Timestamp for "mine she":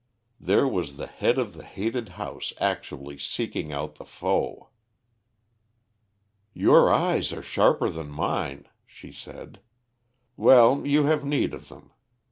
8.09-9.11